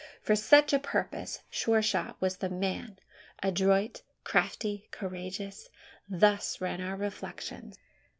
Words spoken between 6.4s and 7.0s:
ran our